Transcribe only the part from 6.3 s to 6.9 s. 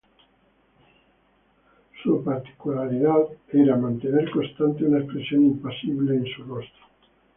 rostro.